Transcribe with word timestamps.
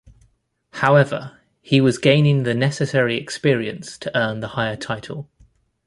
However, 0.71 1.37
he 1.61 1.79
was 1.79 1.99
gaining 1.99 2.41
the 2.41 2.55
necessary 2.55 3.17
experience 3.17 3.99
to 3.99 4.17
earn 4.17 4.39
the 4.39 4.47
higher 4.57 4.75
title. 4.75 5.29